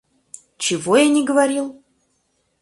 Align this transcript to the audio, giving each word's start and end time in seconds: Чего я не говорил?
Чего 0.57 0.97
я 0.97 1.07
не 1.09 1.23
говорил? 1.23 1.79